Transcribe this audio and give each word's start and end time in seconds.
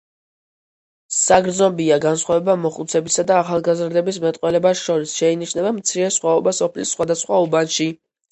საგრძნობია 1.17 1.97
განსხვავება 2.05 2.55
მოხუცებისა 2.61 3.25
და 3.33 3.35
ახალგაზრდების 3.41 4.19
მეტყველებას 4.25 4.81
შორის, 4.87 5.13
შეინიშნება 5.21 5.75
მცირე 5.79 6.11
სხვაობა 6.19 6.57
სოფლის 6.61 6.97
სხვადასხვა 6.97 7.43
უბანში. 7.47 7.89